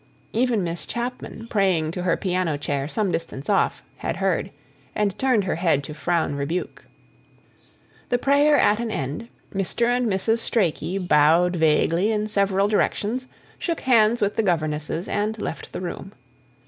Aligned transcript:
Even 0.33 0.63
Miss 0.63 0.87
Chapman, 0.87 1.45
praying 1.47 1.91
to 1.91 2.01
her 2.01 2.17
piano 2.17 2.57
chair 2.57 2.87
some 2.87 3.11
distance 3.11 3.51
off, 3.51 3.83
had 3.97 4.15
heard, 4.15 4.49
and 4.95 5.15
turned 5.19 5.43
her 5.43 5.57
head 5.57 5.83
to 5.83 5.93
frown 5.93 6.33
rebuke. 6.33 6.85
The 8.09 8.17
prayer 8.17 8.57
at 8.57 8.79
an 8.79 8.89
end, 8.89 9.27
Mr. 9.53 9.85
and 9.85 10.07
Mrs. 10.07 10.39
Strachey 10.39 10.97
bowed 10.97 11.55
vaguely 11.55 12.11
in 12.11 12.25
several 12.25 12.67
directions, 12.67 13.27
shook 13.59 13.81
hands 13.81 14.23
with 14.23 14.37
the 14.37 14.41
governesses, 14.41 15.07
and 15.07 15.37
left 15.37 15.71
the 15.71 15.81
room. 15.81 16.13